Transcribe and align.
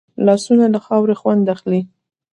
لاسونه 0.25 0.65
له 0.73 0.79
خاورې 0.85 1.15
خوند 1.21 1.45
اخلي 1.55 1.81